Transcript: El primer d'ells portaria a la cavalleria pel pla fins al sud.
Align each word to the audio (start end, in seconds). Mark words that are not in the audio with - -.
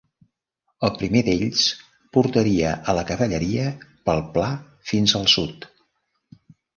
El 0.87 0.91
primer 0.99 1.19
d'ells 1.25 1.65
portaria 2.17 2.71
a 2.93 2.95
la 2.99 3.03
cavalleria 3.11 3.65
pel 4.11 4.23
pla 4.39 4.47
fins 4.93 5.15
al 5.21 5.29
sud. 5.35 5.69